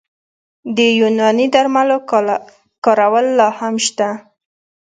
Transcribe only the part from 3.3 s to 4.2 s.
لا هم شته.